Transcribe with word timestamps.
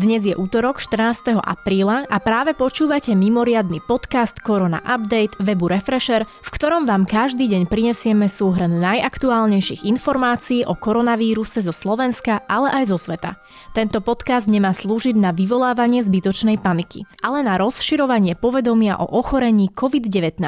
Dnes 0.00 0.24
je 0.24 0.32
útorok 0.32 0.80
14. 0.80 1.36
apríla 1.44 2.08
a 2.08 2.16
práve 2.24 2.56
počúvate 2.56 3.12
mimoriadny 3.12 3.84
podcast 3.84 4.40
Korona 4.40 4.80
Update 4.80 5.36
webu 5.44 5.68
Refresher, 5.68 6.24
v 6.24 6.48
ktorom 6.56 6.88
vám 6.88 7.04
každý 7.04 7.44
deň 7.52 7.68
prinesieme 7.68 8.24
súhrn 8.24 8.80
najaktuálnejších 8.80 9.84
informácií 9.84 10.64
o 10.64 10.72
koronavíruse 10.72 11.60
zo 11.60 11.76
Slovenska, 11.76 12.40
ale 12.48 12.72
aj 12.80 12.96
zo 12.96 12.96
sveta. 12.96 13.36
Tento 13.76 14.00
podcast 14.00 14.48
nemá 14.48 14.72
slúžiť 14.72 15.12
na 15.20 15.36
vyvolávanie 15.36 16.00
zbytočnej 16.00 16.56
paniky, 16.64 17.04
ale 17.20 17.44
na 17.44 17.60
rozširovanie 17.60 18.40
povedomia 18.40 18.96
o 18.96 19.04
ochorení 19.04 19.68
COVID-19. 19.68 20.40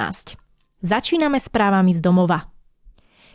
Začíname 0.80 1.36
správami 1.36 1.92
z 1.92 2.00
domova. 2.00 2.48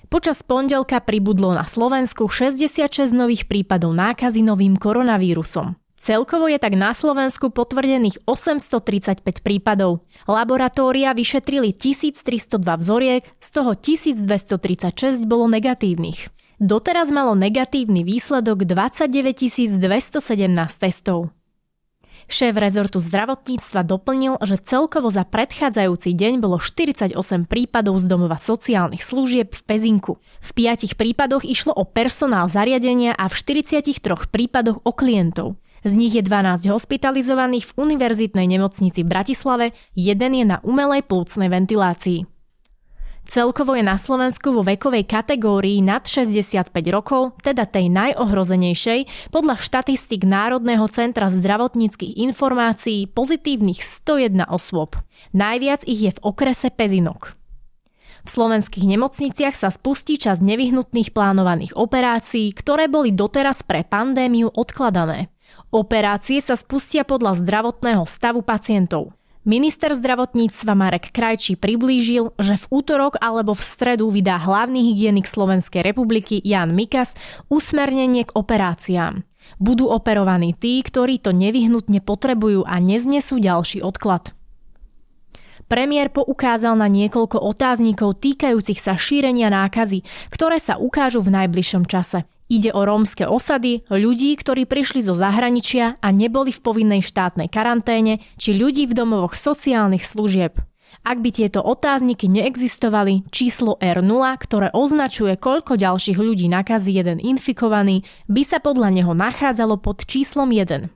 Počas 0.09 0.41
pondelka 0.41 0.97
pribudlo 0.97 1.53
na 1.53 1.61
Slovensku 1.61 2.25
66 2.25 3.13
nových 3.13 3.45
prípadov 3.45 3.93
nákazy 3.93 4.41
novým 4.41 4.81
koronavírusom. 4.81 5.77
Celkovo 5.97 6.45
je 6.45 6.61
tak 6.61 6.77
na 6.77 6.93
Slovensku 6.93 7.49
potvrdených 7.49 8.21
835 8.29 9.41
prípadov. 9.41 10.05
Laboratória 10.29 11.09
vyšetrili 11.17 11.73
1302 11.73 12.61
vzoriek, 12.61 13.25
z 13.41 13.49
toho 13.49 13.73
1236 13.73 15.25
bolo 15.25 15.49
negatívnych. 15.49 16.29
Doteraz 16.61 17.09
malo 17.09 17.33
negatívny 17.33 18.05
výsledok 18.05 18.69
29 18.69 19.81
217 19.81 20.21
testov. 20.77 21.33
Šéf 22.27 22.59
rezortu 22.59 22.99
zdravotníctva 22.99 23.87
doplnil, 23.87 24.35
že 24.43 24.59
celkovo 24.59 25.07
za 25.07 25.23
predchádzajúci 25.23 26.11
deň 26.11 26.43
bolo 26.43 26.59
48 26.59 27.15
prípadov 27.47 28.03
z 28.03 28.05
domova 28.05 28.35
sociálnych 28.35 28.99
služieb 28.99 29.55
v 29.55 29.61
Pezinku. 29.63 30.13
V 30.43 30.49
piatich 30.51 30.99
prípadoch 30.99 31.47
išlo 31.47 31.71
o 31.71 31.87
personál 31.87 32.51
zariadenia 32.51 33.15
a 33.15 33.31
v 33.31 33.33
43 33.33 34.27
prípadoch 34.27 34.83
o 34.83 34.91
klientov. 34.91 35.55
Z 35.85 35.91
nich 35.93 36.13
je 36.17 36.23
12 36.25 36.69
hospitalizovaných 36.71 37.69
v 37.69 37.75
univerzitnej 37.77 38.47
nemocnici 38.49 39.05
v 39.05 39.11
Bratislave, 39.11 39.65
jeden 39.93 40.31
je 40.33 40.45
na 40.45 40.57
umelej 40.65 41.05
plúcnej 41.05 41.51
ventilácii. 41.51 42.25
Celkovo 43.27 43.75
je 43.75 43.83
na 43.83 43.99
Slovensku 43.99 44.55
vo 44.55 44.63
vekovej 44.63 45.03
kategórii 45.03 45.83
nad 45.83 46.07
65 46.07 46.71
rokov, 46.87 47.35
teda 47.43 47.67
tej 47.67 47.91
najohrozenejšej, 47.91 49.29
podľa 49.35 49.59
štatistik 49.59 50.23
Národného 50.23 50.87
centra 50.87 51.27
zdravotníckých 51.27 52.23
informácií 52.23 53.11
pozitívnych 53.11 53.83
101 53.83 54.47
osôb. 54.47 54.95
Najviac 55.35 55.83
ich 55.83 56.07
je 56.07 56.11
v 56.15 56.23
okrese 56.23 56.71
Pezinok. 56.71 57.35
V 58.23 58.29
slovenských 58.31 58.87
nemocniciach 58.95 59.55
sa 59.55 59.71
spustí 59.75 60.15
čas 60.15 60.39
nevyhnutných 60.39 61.11
plánovaných 61.11 61.75
operácií, 61.75 62.55
ktoré 62.55 62.87
boli 62.87 63.11
doteraz 63.11 63.59
pre 63.63 63.83
pandémiu 63.83 64.51
odkladané. 64.55 65.31
Operácie 65.67 66.39
sa 66.39 66.55
spustia 66.55 67.03
podľa 67.03 67.43
zdravotného 67.43 68.07
stavu 68.07 68.39
pacientov. 68.39 69.11
Minister 69.43 69.91
zdravotníctva 69.95 70.71
Marek 70.75 71.11
Krajčí 71.11 71.59
priblížil, 71.59 72.35
že 72.39 72.55
v 72.55 72.65
útorok 72.71 73.19
alebo 73.19 73.51
v 73.51 73.63
stredu 73.63 74.07
vydá 74.07 74.39
hlavný 74.39 74.91
hygienik 74.91 75.27
Slovenskej 75.27 75.83
republiky 75.83 76.39
Jan 76.43 76.71
Mikas 76.71 77.15
usmernenie 77.51 78.27
k 78.27 78.35
operáciám. 78.35 79.23
Budú 79.59 79.87
operovaní 79.91 80.55
tí, 80.55 80.79
ktorí 80.83 81.19
to 81.19 81.31
nevyhnutne 81.31 81.99
potrebujú 82.03 82.67
a 82.67 82.79
neznesú 82.79 83.39
ďalší 83.39 83.83
odklad. 83.83 84.35
Premiér 85.67 86.15
poukázal 86.15 86.79
na 86.79 86.87
niekoľko 86.87 87.43
otáznikov 87.43 88.23
týkajúcich 88.23 88.79
sa 88.79 88.95
šírenia 88.95 89.51
nákazy, 89.51 90.03
ktoré 90.31 90.63
sa 90.63 90.79
ukážu 90.79 91.19
v 91.19 91.43
najbližšom 91.43 91.83
čase. 91.87 92.23
Ide 92.47 92.71
o 92.71 92.87
rómske 92.87 93.27
osady, 93.27 93.83
ľudí, 93.91 94.31
ktorí 94.39 94.63
prišli 94.63 95.03
zo 95.03 95.11
zahraničia 95.11 95.99
a 95.99 96.07
neboli 96.15 96.55
v 96.55 96.63
povinnej 96.63 97.03
štátnej 97.03 97.51
karanténe, 97.51 98.23
či 98.39 98.55
ľudí 98.55 98.87
v 98.87 98.95
domovoch 98.95 99.35
sociálnych 99.35 100.07
služieb. 100.07 100.55
Ak 101.03 101.19
by 101.19 101.29
tieto 101.35 101.59
otázniky 101.59 102.31
neexistovali, 102.31 103.27
číslo 103.35 103.75
R0, 103.83 104.23
ktoré 104.39 104.71
označuje, 104.71 105.35
koľko 105.35 105.75
ďalších 105.75 106.15
ľudí 106.15 106.47
nakazí 106.47 106.95
jeden 106.95 107.19
infikovaný, 107.19 108.07
by 108.31 108.47
sa 108.47 108.63
podľa 108.63 108.95
neho 108.95 109.11
nachádzalo 109.11 109.75
pod 109.83 110.07
číslom 110.07 110.47
1. 110.47 110.87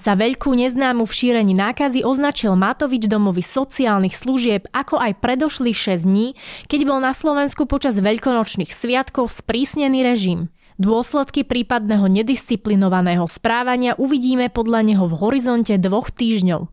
Za 0.00 0.16
veľkú 0.16 0.54
neznámu 0.54 1.04
v 1.04 1.12
šírení 1.12 1.52
nákazy 1.52 2.06
označil 2.06 2.54
Matovič 2.54 3.04
domovy 3.10 3.42
sociálnych 3.42 4.14
služieb 4.16 4.64
ako 4.72 4.96
aj 4.96 5.18
predošlých 5.18 5.98
6 5.98 6.08
dní, 6.08 6.26
keď 6.70 6.80
bol 6.86 7.02
na 7.02 7.12
Slovensku 7.12 7.66
počas 7.66 7.98
veľkonočných 7.98 8.70
sviatkov 8.70 9.28
sprísnený 9.28 10.06
režim. 10.06 10.48
Dôsledky 10.80 11.44
prípadného 11.44 12.08
nedisciplinovaného 12.08 13.28
správania 13.28 13.92
uvidíme 14.00 14.48
podľa 14.48 14.80
neho 14.80 15.04
v 15.04 15.12
horizonte 15.12 15.76
dvoch 15.76 16.08
týždňov. 16.08 16.72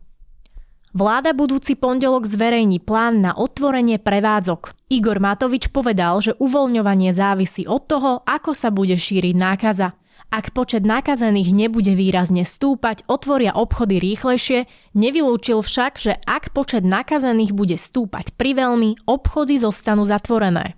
Vláda 0.96 1.36
budúci 1.36 1.76
pondelok 1.76 2.24
zverejní 2.24 2.80
plán 2.80 3.20
na 3.20 3.36
otvorenie 3.36 4.00
prevádzok. 4.00 4.72
Igor 4.88 5.20
Matovič 5.20 5.68
povedal, 5.68 6.24
že 6.24 6.32
uvoľňovanie 6.40 7.12
závisí 7.12 7.68
od 7.68 7.84
toho, 7.84 8.24
ako 8.24 8.56
sa 8.56 8.72
bude 8.72 8.96
šíriť 8.96 9.36
nákaza. 9.36 9.92
Ak 10.32 10.56
počet 10.56 10.88
nakazených 10.88 11.52
nebude 11.52 11.92
výrazne 11.92 12.48
stúpať, 12.48 13.04
otvoria 13.12 13.52
obchody 13.52 14.00
rýchlejšie, 14.00 14.64
nevylúčil 14.96 15.60
však, 15.60 16.00
že 16.00 16.16
ak 16.24 16.56
počet 16.56 16.80
nakazených 16.80 17.52
bude 17.52 17.76
stúpať 17.76 18.32
priveľmi, 18.40 19.04
obchody 19.04 19.60
zostanú 19.60 20.08
zatvorené. 20.08 20.77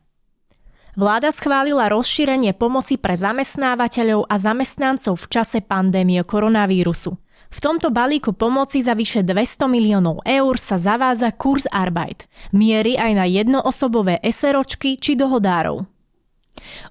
Vláda 0.98 1.30
schválila 1.30 1.86
rozšírenie 1.86 2.50
pomoci 2.58 2.98
pre 2.98 3.14
zamestnávateľov 3.14 4.26
a 4.26 4.34
zamestnancov 4.42 5.22
v 5.22 5.26
čase 5.30 5.58
pandémie 5.62 6.18
koronavírusu. 6.26 7.14
V 7.50 7.58
tomto 7.58 7.90
balíku 7.90 8.30
pomoci 8.30 8.78
za 8.78 8.94
vyše 8.94 9.26
200 9.26 9.66
miliónov 9.66 10.22
eur 10.22 10.54
sa 10.54 10.78
zavádza 10.78 11.34
kurz 11.34 11.66
Arbeit. 11.70 12.30
Miery 12.54 12.94
aj 12.94 13.12
na 13.14 13.26
jednoosobové 13.26 14.22
eseročky 14.22 14.98
či 14.98 15.18
dohodárov. 15.18 15.86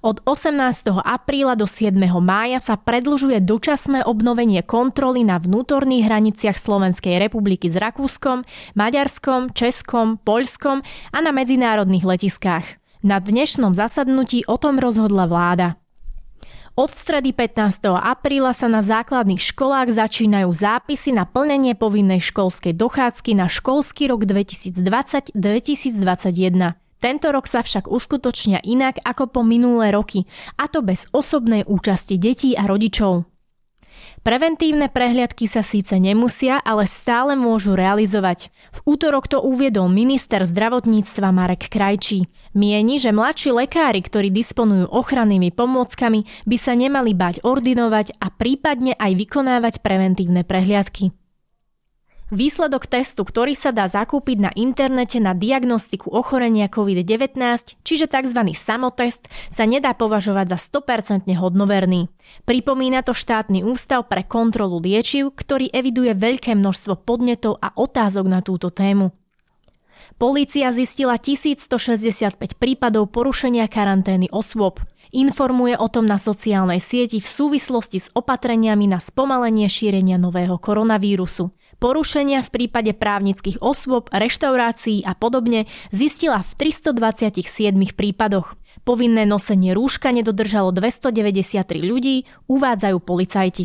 Od 0.02 0.16
18. 0.26 0.56
apríla 1.00 1.54
do 1.54 1.64
7. 1.68 1.94
mája 2.20 2.58
sa 2.58 2.74
predlžuje 2.74 3.38
dočasné 3.44 4.02
obnovenie 4.02 4.66
kontroly 4.66 5.22
na 5.22 5.38
vnútorných 5.38 6.10
hraniciach 6.10 6.58
Slovenskej 6.58 7.22
republiky 7.22 7.70
s 7.70 7.78
Rakúskom, 7.78 8.42
Maďarskom, 8.74 9.54
Českom, 9.54 10.18
Poľskom 10.20 10.82
a 11.14 11.18
na 11.22 11.30
medzinárodných 11.30 12.04
letiskách. 12.04 12.79
Na 13.00 13.16
dnešnom 13.16 13.72
zasadnutí 13.72 14.44
o 14.44 14.60
tom 14.60 14.76
rozhodla 14.76 15.24
vláda. 15.24 15.80
Od 16.76 16.92
stredy 16.92 17.32
15. 17.32 17.96
apríla 17.96 18.52
sa 18.52 18.68
na 18.68 18.84
základných 18.84 19.40
školách 19.40 19.88
začínajú 19.88 20.52
zápisy 20.52 21.16
na 21.16 21.24
plnenie 21.24 21.72
povinnej 21.80 22.20
školskej 22.20 22.76
dochádzky 22.76 23.40
na 23.40 23.48
školský 23.48 24.12
rok 24.12 24.28
2020-2021. 24.28 25.32
Tento 27.00 27.26
rok 27.32 27.48
sa 27.48 27.64
však 27.64 27.88
uskutočnia 27.88 28.60
inak 28.68 29.00
ako 29.00 29.32
po 29.32 29.40
minulé 29.40 29.96
roky, 29.96 30.28
a 30.60 30.68
to 30.68 30.84
bez 30.84 31.08
osobnej 31.16 31.64
účasti 31.64 32.20
detí 32.20 32.52
a 32.52 32.68
rodičov. 32.68 33.29
Preventívne 34.20 34.88
prehliadky 34.88 35.48
sa 35.48 35.64
síce 35.64 35.96
nemusia, 35.96 36.60
ale 36.60 36.88
stále 36.88 37.36
môžu 37.36 37.78
realizovať. 37.78 38.52
V 38.72 38.96
útorok 38.96 39.28
to 39.28 39.38
uviedol 39.40 39.88
minister 39.92 40.42
zdravotníctva 40.44 41.28
Marek 41.30 41.68
Krajčí. 41.70 42.28
Mieni, 42.56 42.98
že 42.98 43.14
mladší 43.14 43.54
lekári, 43.54 44.02
ktorí 44.02 44.32
disponujú 44.32 44.88
ochrannými 44.90 45.52
pomôckami, 45.52 46.26
by 46.48 46.56
sa 46.56 46.72
nemali 46.74 47.12
bať 47.12 47.44
ordinovať 47.44 48.16
a 48.18 48.32
prípadne 48.32 48.96
aj 48.96 49.12
vykonávať 49.14 49.84
preventívne 49.84 50.42
prehliadky. 50.42 51.19
Výsledok 52.30 52.86
testu, 52.86 53.26
ktorý 53.26 53.58
sa 53.58 53.74
dá 53.74 53.90
zakúpiť 53.90 54.38
na 54.38 54.50
internete 54.54 55.18
na 55.18 55.34
diagnostiku 55.34 56.14
ochorenia 56.14 56.70
COVID-19, 56.70 57.34
čiže 57.82 58.06
tzv. 58.06 58.40
samotest, 58.54 59.26
sa 59.50 59.66
nedá 59.66 59.98
považovať 59.98 60.54
za 60.54 60.78
100% 60.78 61.26
hodnoverný. 61.34 62.06
Pripomína 62.46 63.02
to 63.02 63.18
štátny 63.18 63.66
ústav 63.66 64.06
pre 64.06 64.22
kontrolu 64.22 64.78
liečiv, 64.78 65.34
ktorý 65.34 65.74
eviduje 65.74 66.14
veľké 66.14 66.54
množstvo 66.54 67.02
podnetov 67.02 67.58
a 67.58 67.74
otázok 67.74 68.26
na 68.30 68.38
túto 68.46 68.70
tému. 68.70 69.10
Polícia 70.20 70.70
zistila 70.70 71.18
1165 71.18 72.38
prípadov 72.60 73.10
porušenia 73.10 73.66
karantény 73.66 74.30
osôb. 74.30 74.78
Informuje 75.10 75.74
o 75.74 75.88
tom 75.90 76.06
na 76.06 76.20
sociálnej 76.20 76.78
sieti 76.78 77.18
v 77.18 77.26
súvislosti 77.26 77.98
s 77.98 78.12
opatreniami 78.14 78.86
na 78.86 79.02
spomalenie 79.02 79.66
šírenia 79.66 80.20
nového 80.20 80.60
koronavírusu. 80.62 81.50
Porušenia 81.80 82.44
v 82.44 82.52
prípade 82.52 82.92
právnických 82.92 83.64
osôb, 83.64 84.12
reštaurácií 84.12 85.00
a 85.00 85.16
podobne 85.16 85.64
zistila 85.88 86.44
v 86.44 86.68
327 86.68 87.72
prípadoch. 87.96 88.52
Povinné 88.84 89.24
nosenie 89.24 89.72
rúška 89.72 90.12
nedodržalo 90.12 90.76
293 90.76 91.80
ľudí, 91.80 92.28
uvádzajú 92.52 92.96
policajti. 93.00 93.64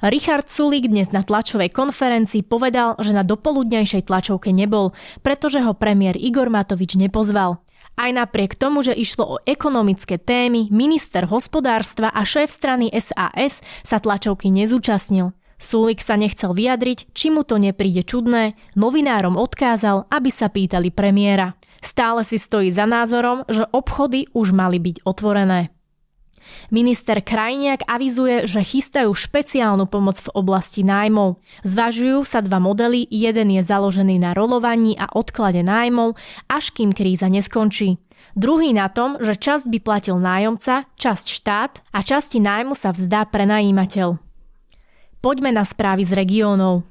Richard 0.00 0.48
Sulik 0.48 0.88
dnes 0.88 1.12
na 1.12 1.20
tlačovej 1.20 1.68
konferencii 1.68 2.40
povedal, 2.40 2.96
že 2.96 3.12
na 3.12 3.24
dopoludňajšej 3.28 4.08
tlačovke 4.08 4.48
nebol, 4.56 4.96
pretože 5.20 5.60
ho 5.60 5.76
premiér 5.76 6.16
Igor 6.16 6.48
Matovič 6.48 6.96
nepozval. 6.96 7.60
Aj 7.96 8.10
napriek 8.12 8.56
tomu, 8.56 8.80
že 8.80 8.96
išlo 8.96 9.36
o 9.36 9.40
ekonomické 9.44 10.16
témy, 10.16 10.72
minister 10.72 11.28
hospodárstva 11.28 12.08
a 12.08 12.24
šéf 12.24 12.48
strany 12.48 12.88
SAS 12.92 13.60
sa 13.84 14.00
tlačovky 14.00 14.48
nezúčastnil. 14.48 15.36
Sulik 15.56 16.04
sa 16.04 16.20
nechcel 16.20 16.52
vyjadriť, 16.52 17.12
či 17.16 17.32
mu 17.32 17.40
to 17.40 17.56
nepríde 17.56 18.04
čudné, 18.04 18.56
novinárom 18.76 19.40
odkázal, 19.40 20.04
aby 20.12 20.28
sa 20.28 20.52
pýtali 20.52 20.92
premiéra. 20.92 21.56
Stále 21.80 22.24
si 22.28 22.36
stojí 22.36 22.68
za 22.68 22.84
názorom, 22.84 23.48
že 23.48 23.64
obchody 23.72 24.28
už 24.36 24.52
mali 24.52 24.76
byť 24.76 25.04
otvorené. 25.08 25.72
Minister 26.70 27.18
Krajniak 27.22 27.86
avizuje, 27.86 28.46
že 28.46 28.62
chystajú 28.62 29.10
špeciálnu 29.10 29.86
pomoc 29.90 30.18
v 30.22 30.32
oblasti 30.34 30.86
nájmov. 30.86 31.42
Zvažujú 31.66 32.22
sa 32.22 32.42
dva 32.42 32.62
modely, 32.62 33.06
jeden 33.10 33.50
je 33.54 33.62
založený 33.62 34.22
na 34.22 34.30
rolovaní 34.34 34.94
a 34.94 35.10
odklade 35.10 35.62
nájmov, 35.66 36.14
až 36.46 36.70
kým 36.70 36.94
kríza 36.94 37.26
neskončí. 37.26 37.98
Druhý 38.36 38.72
na 38.76 38.92
tom, 38.92 39.16
že 39.20 39.36
časť 39.36 39.70
by 39.72 39.78
platil 39.80 40.16
nájomca, 40.20 40.88
časť 40.98 41.26
štát 41.30 41.72
a 41.92 41.98
časti 42.04 42.38
nájmu 42.42 42.76
sa 42.76 42.92
vzdá 42.92 43.26
prenajímateľ. 43.28 44.25
Poďme 45.26 45.50
na 45.50 45.66
správy 45.66 46.06
z 46.06 46.14
regiónov. 46.14 46.86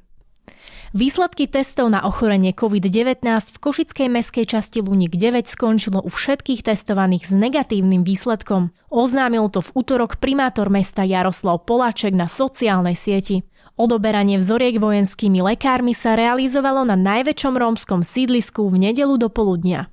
Výsledky 0.92 1.48
testov 1.48 1.88
na 1.88 2.04
ochorenie 2.04 2.52
COVID-19 2.52 3.24
v 3.24 3.58
Košickej 3.64 4.12
meskej 4.12 4.44
časti 4.44 4.84
Lunik 4.84 5.16
9 5.16 5.48
skončilo 5.48 6.04
u 6.04 6.12
všetkých 6.12 6.68
testovaných 6.68 7.32
s 7.32 7.34
negatívnym 7.36 8.04
výsledkom. 8.04 8.76
Oznámil 8.92 9.48
to 9.48 9.64
v 9.64 9.72
útorok 9.80 10.20
primátor 10.20 10.68
mesta 10.68 11.08
Jaroslav 11.08 11.64
Poláček 11.64 12.12
na 12.12 12.28
sociálnej 12.28 13.00
sieti. 13.00 13.48
Odoberanie 13.80 14.36
vzoriek 14.36 14.84
vojenskými 14.84 15.40
lekármi 15.40 15.96
sa 15.96 16.20
realizovalo 16.20 16.84
na 16.84 17.00
najväčšom 17.00 17.56
rómskom 17.56 18.04
sídlisku 18.04 18.68
v 18.68 18.92
nedelu 18.92 19.16
do 19.16 19.32
poludnia. 19.32 19.88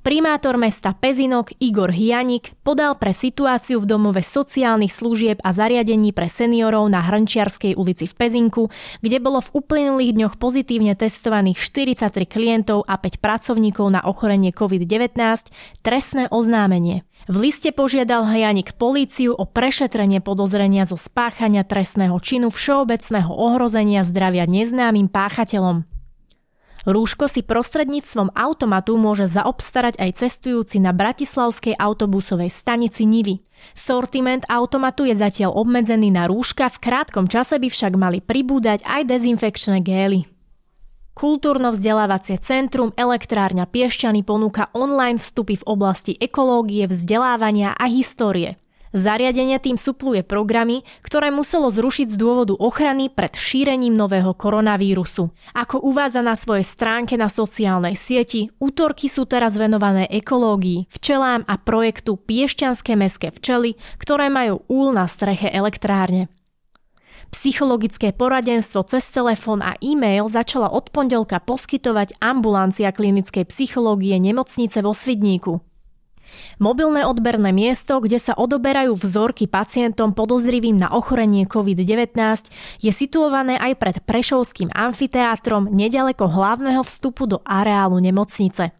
Primátor 0.00 0.56
mesta 0.56 0.96
Pezinok 0.96 1.52
Igor 1.60 1.92
Hianik 1.92 2.56
podal 2.64 2.96
pre 2.96 3.12
situáciu 3.12 3.84
v 3.84 3.88
domove 3.88 4.24
sociálnych 4.24 4.88
služieb 4.88 5.36
a 5.44 5.52
zariadení 5.52 6.16
pre 6.16 6.24
seniorov 6.24 6.88
na 6.88 7.04
Hrnčiarskej 7.04 7.76
ulici 7.76 8.08
v 8.08 8.14
Pezinku, 8.16 8.72
kde 9.04 9.20
bolo 9.20 9.44
v 9.44 9.52
uplynulých 9.60 10.16
dňoch 10.16 10.34
pozitívne 10.40 10.96
testovaných 10.96 11.60
43 11.60 12.16
klientov 12.24 12.88
a 12.88 12.96
5 12.96 13.20
pracovníkov 13.20 13.92
na 13.92 14.00
ochorenie 14.00 14.56
COVID-19, 14.56 15.20
trestné 15.84 16.32
oznámenie. 16.32 17.04
V 17.28 17.36
liste 17.36 17.68
požiadal 17.68 18.24
Hajanik 18.24 18.80
políciu 18.80 19.36
o 19.36 19.44
prešetrenie 19.44 20.24
podozrenia 20.24 20.88
zo 20.88 20.96
spáchania 20.96 21.60
trestného 21.68 22.16
činu 22.24 22.48
všeobecného 22.48 23.28
ohrozenia 23.28 24.00
zdravia 24.00 24.48
neznámym 24.48 25.12
páchateľom. 25.12 25.99
Rúško 26.88 27.28
si 27.28 27.44
prostredníctvom 27.44 28.32
automatu 28.32 28.96
môže 28.96 29.28
zaobstarať 29.28 30.00
aj 30.00 30.24
cestujúci 30.24 30.80
na 30.80 30.96
bratislavskej 30.96 31.76
autobusovej 31.76 32.48
stanici 32.48 33.04
Nivy. 33.04 33.44
Sortiment 33.76 34.40
automatu 34.48 35.04
je 35.04 35.12
zatiaľ 35.12 35.52
obmedzený 35.60 36.08
na 36.08 36.24
rúška, 36.24 36.72
v 36.72 36.80
krátkom 36.80 37.28
čase 37.28 37.60
by 37.60 37.68
však 37.68 37.92
mali 38.00 38.24
pribúdať 38.24 38.80
aj 38.88 39.12
dezinfekčné 39.12 39.84
gély. 39.84 40.24
Kultúrno-vzdelávacie 41.12 42.40
centrum 42.40 42.96
Elektrárňa 42.96 43.68
Piešťany 43.68 44.24
ponúka 44.24 44.72
online 44.72 45.20
vstupy 45.20 45.60
v 45.60 45.68
oblasti 45.68 46.16
ekológie, 46.16 46.88
vzdelávania 46.88 47.76
a 47.76 47.84
histórie. 47.92 48.56
Zariadenie 48.90 49.62
tým 49.62 49.78
supluje 49.78 50.26
programy, 50.26 50.82
ktoré 51.06 51.30
muselo 51.30 51.70
zrušiť 51.70 52.10
z 52.10 52.16
dôvodu 52.18 52.58
ochrany 52.58 53.06
pred 53.06 53.38
šírením 53.38 53.94
nového 53.94 54.34
koronavírusu. 54.34 55.30
Ako 55.54 55.78
uvádza 55.78 56.26
na 56.26 56.34
svojej 56.34 56.66
stránke 56.66 57.14
na 57.14 57.30
sociálnej 57.30 57.94
sieti, 57.94 58.50
útorky 58.58 59.06
sú 59.06 59.30
teraz 59.30 59.54
venované 59.54 60.10
ekológii, 60.10 60.90
včelám 60.90 61.46
a 61.46 61.54
projektu 61.54 62.18
Piešťanské 62.18 62.98
meské 62.98 63.30
včely, 63.30 63.78
ktoré 64.02 64.26
majú 64.26 64.66
úl 64.66 64.90
na 64.90 65.06
streche 65.06 65.46
elektrárne. 65.46 66.26
Psychologické 67.30 68.10
poradenstvo 68.10 68.82
cez 68.82 69.06
telefón 69.06 69.62
a 69.62 69.78
e-mail 69.78 70.26
začala 70.26 70.66
od 70.66 70.90
pondelka 70.90 71.38
poskytovať 71.38 72.18
ambulancia 72.18 72.90
klinickej 72.90 73.46
psychológie 73.46 74.18
nemocnice 74.18 74.82
vo 74.82 74.90
Svidníku. 74.90 75.62
Mobilné 76.58 77.06
odberné 77.06 77.52
miesto, 77.52 78.00
kde 78.00 78.18
sa 78.18 78.34
odoberajú 78.34 78.96
vzorky 78.96 79.46
pacientom 79.46 80.16
podozrivým 80.16 80.80
na 80.80 80.90
ochorenie 80.90 81.44
COVID-19, 81.44 82.16
je 82.82 82.92
situované 82.92 83.60
aj 83.60 83.72
pred 83.76 83.96
Prešovským 84.02 84.72
amfiteátrom 84.72 85.68
nedaleko 85.70 86.26
hlavného 86.26 86.82
vstupu 86.82 87.28
do 87.28 87.38
areálu 87.44 88.00
nemocnice. 88.00 88.79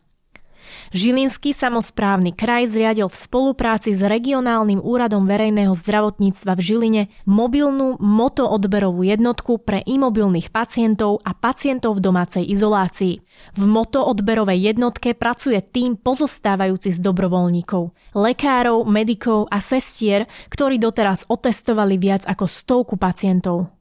Žilinský 0.94 1.54
samozprávny 1.54 2.34
kraj 2.34 2.70
zriadil 2.70 3.10
v 3.10 3.16
spolupráci 3.16 3.94
s 3.94 4.00
regionálnym 4.00 4.80
úradom 4.80 5.26
verejného 5.26 5.74
zdravotníctva 5.76 6.52
v 6.56 6.60
Žiline 6.60 7.02
mobilnú 7.26 8.00
motoodberovú 8.00 9.06
jednotku 9.06 9.60
pre 9.60 9.82
imobilných 9.84 10.54
pacientov 10.54 11.20
a 11.26 11.36
pacientov 11.36 11.98
v 11.98 12.04
domácej 12.06 12.44
izolácii. 12.46 13.20
V 13.56 13.62
motoodberovej 13.64 14.72
jednotke 14.72 15.12
pracuje 15.16 15.58
tým 15.60 15.98
pozostávajúci 15.98 16.94
z 16.94 16.98
dobrovoľníkov, 17.02 17.90
lekárov, 18.14 18.86
medikov 18.86 19.50
a 19.50 19.58
sestier, 19.58 20.30
ktorí 20.48 20.78
doteraz 20.78 21.26
otestovali 21.26 21.98
viac 21.98 22.22
ako 22.24 22.44
stovku 22.46 22.94
pacientov. 23.00 23.72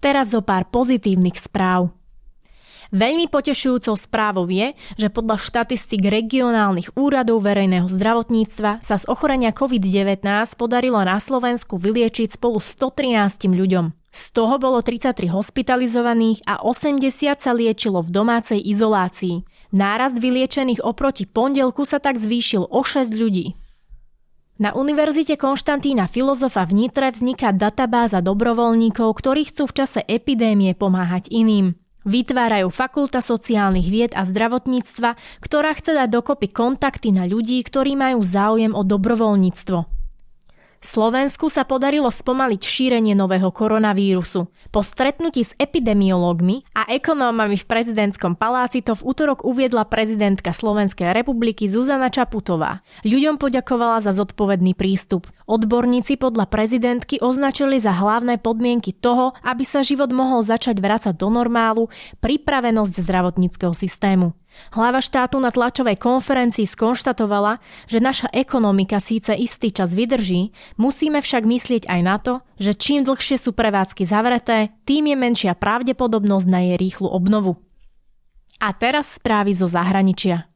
Teraz 0.00 0.32
zo 0.32 0.40
pár 0.40 0.64
pozitívnych 0.72 1.36
správ. 1.36 1.99
Veľmi 2.90 3.30
potešujúcou 3.30 3.94
správou 3.94 4.50
je, 4.50 4.74
že 4.98 5.08
podľa 5.14 5.38
štatistik 5.38 6.02
regionálnych 6.02 6.98
úradov 6.98 7.46
verejného 7.46 7.86
zdravotníctva 7.86 8.82
sa 8.82 8.96
z 8.98 9.06
ochorenia 9.06 9.54
COVID-19 9.54 10.26
podarilo 10.58 10.98
na 10.98 11.22
Slovensku 11.22 11.78
vyliečiť 11.78 12.34
spolu 12.34 12.58
113 12.58 13.46
ľuďom. 13.46 13.94
Z 14.10 14.22
toho 14.34 14.58
bolo 14.58 14.82
33 14.82 15.30
hospitalizovaných 15.30 16.42
a 16.42 16.66
80 16.66 17.38
sa 17.38 17.54
liečilo 17.54 18.02
v 18.02 18.10
domácej 18.10 18.58
izolácii. 18.58 19.46
Nárast 19.70 20.18
vyliečených 20.18 20.82
oproti 20.82 21.30
pondelku 21.30 21.86
sa 21.86 22.02
tak 22.02 22.18
zvýšil 22.18 22.66
o 22.66 22.82
6 22.82 23.06
ľudí. 23.14 23.54
Na 24.60 24.76
Univerzite 24.76 25.40
Konštantína 25.40 26.04
Filozofa 26.04 26.68
v 26.68 26.84
Nitre 26.84 27.08
vzniká 27.14 27.48
databáza 27.54 28.20
dobrovoľníkov, 28.20 29.08
ktorí 29.16 29.48
chcú 29.48 29.70
v 29.70 29.76
čase 29.78 30.04
epidémie 30.04 30.76
pomáhať 30.76 31.32
iným. 31.32 31.79
Vytvárajú 32.08 32.72
Fakulta 32.72 33.20
sociálnych 33.20 33.88
vied 33.92 34.12
a 34.16 34.24
zdravotníctva, 34.24 35.20
ktorá 35.44 35.76
chce 35.76 35.92
dať 35.92 36.08
dokopy 36.08 36.48
kontakty 36.48 37.12
na 37.12 37.28
ľudí, 37.28 37.60
ktorí 37.60 37.92
majú 37.92 38.24
záujem 38.24 38.72
o 38.72 38.80
dobrovoľníctvo. 38.80 39.99
Slovensku 40.80 41.52
sa 41.52 41.68
podarilo 41.68 42.08
spomaliť 42.08 42.56
šírenie 42.64 43.12
nového 43.12 43.52
koronavírusu. 43.52 44.48
Po 44.72 44.80
stretnutí 44.80 45.44
s 45.44 45.52
epidemiológmi 45.60 46.64
a 46.72 46.88
ekonómami 46.88 47.60
v 47.60 47.68
prezidentskom 47.68 48.32
paláci 48.32 48.80
to 48.80 48.96
v 48.96 49.12
útorok 49.12 49.44
uviedla 49.44 49.84
prezidentka 49.84 50.56
Slovenskej 50.56 51.12
republiky 51.12 51.68
Zuzana 51.68 52.08
Čaputová. 52.08 52.80
Ľuďom 53.04 53.36
poďakovala 53.36 54.00
za 54.00 54.16
zodpovedný 54.16 54.72
prístup. 54.72 55.28
Odborníci 55.44 56.16
podľa 56.16 56.48
prezidentky 56.48 57.20
označili 57.20 57.76
za 57.76 57.92
hlavné 57.92 58.40
podmienky 58.40 58.96
toho, 58.96 59.36
aby 59.44 59.68
sa 59.68 59.84
život 59.84 60.08
mohol 60.16 60.40
začať 60.40 60.80
vrácať 60.80 61.12
do 61.12 61.28
normálu, 61.28 61.92
pripravenosť 62.24 63.04
zdravotníckého 63.04 63.76
systému. 63.76 64.32
Hlava 64.74 64.98
štátu 64.98 65.38
na 65.38 65.54
tlačovej 65.54 65.96
konferencii 65.96 66.66
skonštatovala, 66.66 67.62
že 67.86 68.02
naša 68.02 68.28
ekonomika 68.34 68.98
síce 68.98 69.32
istý 69.32 69.70
čas 69.70 69.94
vydrží, 69.94 70.52
musíme 70.76 71.22
však 71.22 71.42
myslieť 71.46 71.82
aj 71.86 72.00
na 72.02 72.16
to, 72.18 72.34
že 72.58 72.76
čím 72.76 73.06
dlhšie 73.06 73.38
sú 73.38 73.54
prevádzky 73.54 74.02
zavreté, 74.02 74.74
tým 74.84 75.08
je 75.08 75.16
menšia 75.16 75.52
pravdepodobnosť 75.54 76.46
na 76.50 76.60
jej 76.66 76.76
rýchlu 76.76 77.08
obnovu. 77.08 77.62
A 78.60 78.76
teraz 78.76 79.16
správy 79.16 79.56
zo 79.56 79.64
zahraničia. 79.64 80.49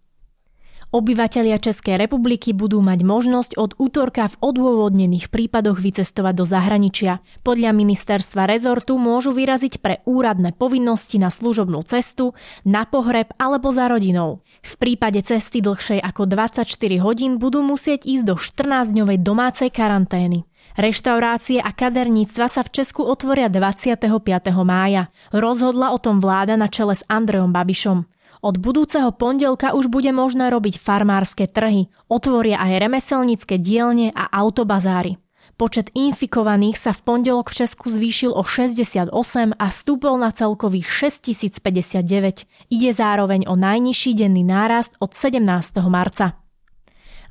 Obyvatelia 0.94 1.58
Českej 1.58 1.98
republiky 1.98 2.54
budú 2.54 2.78
mať 2.78 3.02
možnosť 3.02 3.58
od 3.58 3.74
útorka 3.82 4.30
v 4.30 4.38
odôvodnených 4.38 5.26
prípadoch 5.26 5.82
vycestovať 5.82 6.34
do 6.38 6.46
zahraničia. 6.46 7.18
Podľa 7.42 7.74
ministerstva 7.74 8.46
rezortu 8.46 8.94
môžu 8.94 9.34
vyraziť 9.34 9.82
pre 9.82 10.06
úradné 10.06 10.54
povinnosti 10.54 11.18
na 11.18 11.34
služobnú 11.34 11.82
cestu, 11.82 12.38
na 12.62 12.86
pohreb 12.86 13.34
alebo 13.42 13.74
za 13.74 13.90
rodinou. 13.90 14.46
V 14.62 14.78
prípade 14.78 15.18
cesty 15.26 15.58
dlhšej 15.58 15.98
ako 15.98 16.30
24 16.30 16.62
hodín 17.02 17.42
budú 17.42 17.66
musieť 17.66 18.06
ísť 18.06 18.24
do 18.30 18.38
14-dňovej 18.38 19.18
domácej 19.18 19.74
karantény. 19.74 20.46
Reštaurácie 20.78 21.58
a 21.58 21.74
kaderníctva 21.74 22.46
sa 22.46 22.62
v 22.62 22.70
Česku 22.70 23.02
otvoria 23.02 23.50
25. 23.50 24.14
mája. 24.62 25.10
Rozhodla 25.34 25.90
o 25.90 25.98
tom 25.98 26.22
vláda 26.22 26.54
na 26.54 26.70
čele 26.70 26.94
s 26.94 27.02
Andrejom 27.10 27.50
Babišom. 27.50 28.14
Od 28.44 28.60
budúceho 28.60 29.08
pondelka 29.08 29.72
už 29.72 29.88
bude 29.88 30.12
možné 30.12 30.52
robiť 30.52 30.76
farmárske 30.76 31.48
trhy, 31.48 31.88
otvoria 32.12 32.60
aj 32.60 32.76
remeselnícke 32.76 33.56
dielne 33.56 34.12
a 34.12 34.28
autobazáry. 34.28 35.16
Počet 35.56 35.88
infikovaných 35.96 36.76
sa 36.76 36.92
v 36.92 37.00
pondelok 37.08 37.48
v 37.48 37.64
Česku 37.64 37.88
zvýšil 37.88 38.36
o 38.36 38.44
68 38.44 39.08
a 39.56 39.66
stúpol 39.72 40.20
na 40.20 40.28
celkových 40.28 41.08
6059. 41.08 42.44
Ide 42.68 42.90
zároveň 42.92 43.48
o 43.48 43.56
najnižší 43.56 44.12
denný 44.12 44.44
nárast 44.44 44.92
od 45.00 45.16
17. 45.16 45.40
marca. 45.88 46.43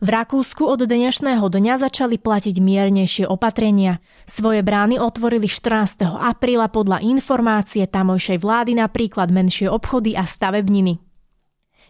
V 0.03 0.11
Rakúsku 0.11 0.67
od 0.67 0.83
dnešného 0.83 1.47
dňa 1.47 1.79
začali 1.79 2.19
platiť 2.19 2.59
miernejšie 2.59 3.23
opatrenia. 3.23 4.03
Svoje 4.27 4.59
brány 4.59 4.99
otvorili 4.99 5.47
14. 5.47 6.03
apríla 6.03 6.67
podľa 6.67 6.99
informácie 6.99 7.87
tamojšej 7.87 8.43
vlády 8.43 8.75
napríklad 8.83 9.31
menšie 9.31 9.71
obchody 9.71 10.19
a 10.19 10.27
stavebniny. 10.27 10.99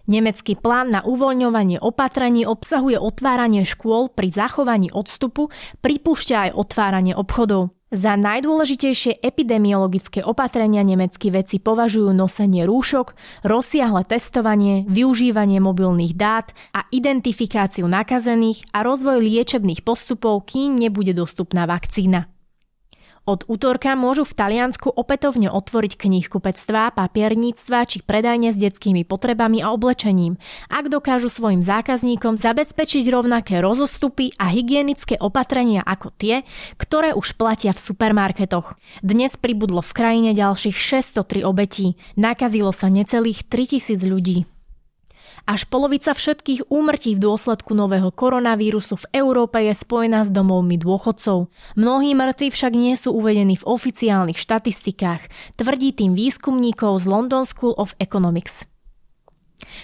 Nemecký 0.06 0.54
plán 0.54 0.94
na 0.94 1.02
uvoľňovanie 1.02 1.82
opatrení 1.82 2.46
obsahuje 2.46 3.02
otváranie 3.02 3.66
škôl 3.66 4.14
pri 4.14 4.30
zachovaní 4.30 4.94
odstupu, 4.94 5.50
pripúšťa 5.82 6.38
aj 6.38 6.52
otváranie 6.54 7.18
obchodov. 7.18 7.74
Za 7.94 8.18
najdôležitejšie 8.18 9.22
epidemiologické 9.22 10.26
opatrenia 10.26 10.82
nemeckí 10.82 11.30
vedci 11.30 11.62
považujú 11.62 12.10
nosenie 12.10 12.66
rúšok, 12.66 13.14
rozsiahle 13.46 14.02
testovanie, 14.02 14.82
využívanie 14.90 15.62
mobilných 15.62 16.18
dát 16.18 16.58
a 16.74 16.90
identifikáciu 16.90 17.86
nakazených 17.86 18.66
a 18.74 18.82
rozvoj 18.82 19.22
liečebných 19.22 19.86
postupov, 19.86 20.50
kým 20.50 20.74
nebude 20.74 21.14
dostupná 21.14 21.70
vakcína. 21.70 22.33
Od 23.24 23.48
útorka 23.48 23.96
môžu 23.96 24.28
v 24.28 24.36
Taliansku 24.36 24.92
opätovne 24.92 25.48
otvoriť 25.48 25.96
knihkupectvá, 25.96 26.92
papierníctva 26.92 27.88
či 27.88 28.04
predajne 28.04 28.52
s 28.52 28.60
detskými 28.60 29.08
potrebami 29.08 29.64
a 29.64 29.72
oblečením, 29.72 30.36
ak 30.68 30.92
dokážu 30.92 31.32
svojim 31.32 31.64
zákazníkom 31.64 32.36
zabezpečiť 32.36 33.08
rovnaké 33.08 33.64
rozostupy 33.64 34.36
a 34.36 34.52
hygienické 34.52 35.16
opatrenia 35.24 35.80
ako 35.88 36.12
tie, 36.20 36.44
ktoré 36.76 37.16
už 37.16 37.40
platia 37.40 37.72
v 37.72 37.80
supermarketoch. 37.80 38.76
Dnes 39.00 39.40
pribudlo 39.40 39.80
v 39.80 39.96
krajine 39.96 40.36
ďalších 40.36 40.76
603 40.76 41.48
obetí, 41.48 41.96
nakazilo 42.20 42.76
sa 42.76 42.92
necelých 42.92 43.48
3000 43.48 44.04
ľudí. 44.04 44.44
Až 45.44 45.68
polovica 45.68 46.16
všetkých 46.16 46.72
úmrtí 46.72 47.20
v 47.20 47.24
dôsledku 47.28 47.76
nového 47.76 48.16
koronavírusu 48.16 48.96
v 49.04 49.10
Európe 49.12 49.60
je 49.60 49.76
spojená 49.76 50.24
s 50.24 50.32
domovmi 50.32 50.80
dôchodcov. 50.80 51.52
Mnohí 51.76 52.16
mŕtvi 52.16 52.48
však 52.48 52.72
nie 52.72 52.96
sú 52.96 53.12
uvedení 53.12 53.60
v 53.60 53.68
oficiálnych 53.68 54.40
štatistikách, 54.40 55.28
tvrdí 55.60 55.92
tým 55.92 56.16
výskumníkov 56.16 57.04
z 57.04 57.06
London 57.12 57.44
School 57.44 57.76
of 57.76 57.92
Economics. 58.00 58.64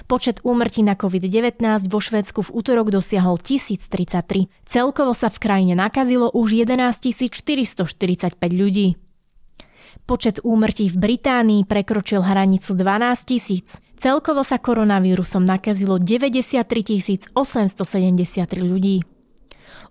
Počet 0.07 0.39
úmrtí 0.47 0.79
na 0.79 0.95
COVID-19 0.95 1.59
vo 1.91 1.99
Švedsku 1.99 2.39
v 2.39 2.49
útorok 2.55 2.95
dosiahol 2.95 3.35
1033. 3.35 4.47
Celkovo 4.63 5.11
sa 5.11 5.27
v 5.27 5.43
krajine 5.43 5.75
nakazilo 5.75 6.31
už 6.31 6.55
11 6.55 7.03
445 7.35 7.83
ľudí. 8.55 8.95
Počet 10.09 10.41
úmrtí 10.41 10.89
v 10.89 10.97
Británii 10.97 11.69
prekročil 11.69 12.25
hranicu 12.25 12.73
12 12.73 13.29
tisíc. 13.29 13.77
Celkovo 13.99 14.47
sa 14.47 14.55
koronavírusom 14.55 15.43
nakazilo 15.43 15.99
93 15.99 17.35
873 17.35 18.47
ľudí. 18.63 19.03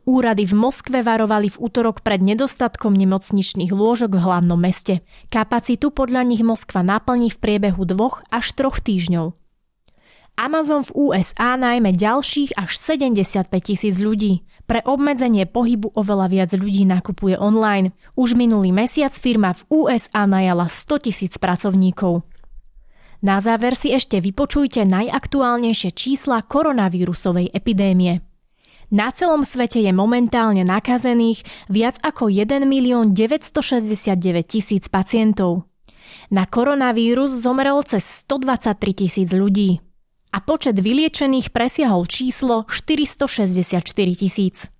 Úrady 0.08 0.48
v 0.48 0.54
Moskve 0.56 1.04
varovali 1.04 1.52
v 1.52 1.60
útorok 1.60 2.00
pred 2.00 2.24
nedostatkom 2.24 2.96
nemocničných 2.96 3.68
lôžok 3.68 4.16
v 4.16 4.24
hlavnom 4.24 4.56
meste. 4.56 5.04
Kapacitu 5.28 5.92
podľa 5.92 6.24
nich 6.24 6.40
Moskva 6.40 6.80
naplní 6.80 7.28
v 7.28 7.36
priebehu 7.36 7.84
dvoch 7.84 8.24
až 8.32 8.56
troch 8.56 8.80
týždňov. 8.80 9.36
Amazon 10.40 10.88
v 10.88 11.12
USA 11.12 11.60
najmä 11.60 11.92
ďalších 11.92 12.56
až 12.56 12.80
75 12.80 13.52
tisíc 13.60 14.00
ľudí. 14.00 14.40
Pre 14.64 14.80
obmedzenie 14.88 15.44
pohybu 15.44 15.92
oveľa 15.92 16.32
viac 16.32 16.50
ľudí 16.56 16.88
nakupuje 16.88 17.36
online. 17.36 17.92
Už 18.16 18.32
minulý 18.32 18.72
mesiac 18.72 19.12
firma 19.12 19.52
v 19.52 19.68
USA 19.68 20.24
najala 20.24 20.64
100 20.72 21.04
tisíc 21.04 21.36
pracovníkov. 21.36 22.24
Na 23.18 23.42
záver 23.42 23.74
si 23.74 23.90
ešte 23.90 24.22
vypočujte 24.22 24.86
najaktuálnejšie 24.86 25.90
čísla 25.90 26.46
koronavírusovej 26.46 27.50
epidémie. 27.50 28.22
Na 28.88 29.12
celom 29.12 29.44
svete 29.44 29.84
je 29.84 29.92
momentálne 29.92 30.64
nakazených 30.64 31.44
viac 31.68 32.00
ako 32.00 32.32
1 32.32 32.64
milión 32.64 33.12
969 33.12 34.16
tisíc 34.48 34.88
pacientov. 34.88 35.68
Na 36.32 36.48
koronavírus 36.48 37.36
zomrel 37.36 37.84
cez 37.84 38.24
123 38.24 39.04
tisíc 39.04 39.28
ľudí 39.34 39.82
a 40.32 40.38
počet 40.40 40.80
vyliečených 40.80 41.52
presiahol 41.52 42.08
číslo 42.08 42.64
464 42.70 43.82
tisíc. 44.16 44.72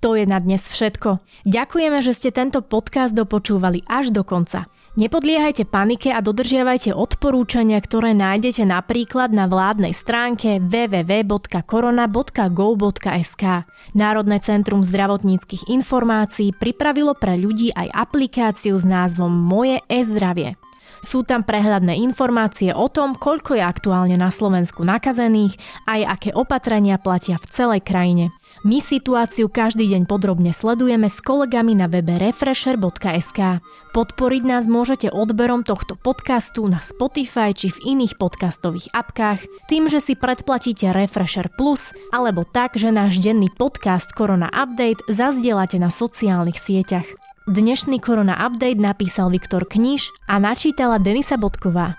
To 0.00 0.16
je 0.16 0.24
na 0.24 0.40
dnes 0.40 0.64
všetko. 0.64 1.20
Ďakujeme, 1.44 2.00
že 2.00 2.16
ste 2.16 2.32
tento 2.32 2.64
podcast 2.64 3.12
dopočúvali 3.12 3.84
až 3.84 4.08
do 4.08 4.24
konca. 4.24 4.64
Nepodliehajte 4.96 5.68
panike 5.68 6.08
a 6.08 6.24
dodržiavajte 6.24 6.96
odporúčania, 6.96 7.76
ktoré 7.78 8.16
nájdete 8.16 8.64
napríklad 8.64 9.28
na 9.30 9.44
vládnej 9.44 9.92
stránke 9.92 10.56
www.korona.go.sk. 10.56 13.44
Národné 13.92 14.40
centrum 14.40 14.80
zdravotníckých 14.80 15.68
informácií 15.68 16.56
pripravilo 16.56 17.12
pre 17.12 17.36
ľudí 17.36 17.68
aj 17.76 17.92
aplikáciu 17.92 18.80
s 18.80 18.88
názvom 18.88 19.28
Moje 19.30 19.84
e-zdravie. 19.84 20.56
Sú 21.04 21.28
tam 21.28 21.44
prehľadné 21.44 22.00
informácie 22.02 22.72
o 22.72 22.88
tom, 22.88 23.14
koľko 23.16 23.54
je 23.56 23.62
aktuálne 23.64 24.16
na 24.20 24.28
Slovensku 24.32 24.84
nakazených, 24.84 25.56
aj 25.88 26.00
aké 26.08 26.32
opatrenia 26.32 26.98
platia 27.00 27.36
v 27.40 27.46
celej 27.52 27.80
krajine. 27.84 28.32
My 28.60 28.76
situáciu 28.76 29.48
každý 29.48 29.88
deň 29.88 30.04
podrobne 30.04 30.52
sledujeme 30.52 31.08
s 31.08 31.24
kolegami 31.24 31.72
na 31.72 31.88
webe 31.88 32.20
refresher.sk. 32.20 33.64
Podporiť 33.96 34.42
nás 34.44 34.68
môžete 34.68 35.08
odberom 35.08 35.64
tohto 35.64 35.96
podcastu 35.96 36.68
na 36.68 36.76
Spotify 36.76 37.56
či 37.56 37.72
v 37.72 37.96
iných 37.96 38.20
podcastových 38.20 38.92
apkách, 38.92 39.48
tým, 39.64 39.88
že 39.88 40.04
si 40.04 40.12
predplatíte 40.12 40.92
Refresher 40.92 41.48
Plus, 41.56 41.96
alebo 42.12 42.44
tak, 42.44 42.76
že 42.76 42.92
náš 42.92 43.16
denný 43.24 43.48
podcast 43.48 44.12
Korona 44.12 44.52
Update 44.52 45.08
zazdielate 45.08 45.80
na 45.80 45.88
sociálnych 45.88 46.60
sieťach. 46.60 47.08
Dnešný 47.48 47.96
Korona 47.96 48.36
Update 48.44 48.76
napísal 48.76 49.32
Viktor 49.32 49.64
Kniž 49.64 50.12
a 50.28 50.36
načítala 50.36 51.00
Denisa 51.00 51.40
Bodková. 51.40 51.96